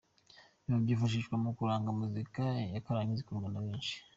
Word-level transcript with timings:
Ibyuma 0.57 0.79
byifashishwa 0.83 1.35
mu 1.43 1.49
guranga 1.57 1.89
muzika 1.99 2.41
ya 2.73 2.83
karahanyuze 2.85 3.21
ikundwa 3.23 3.49
na 3.51 3.59
benshi. 3.65 3.95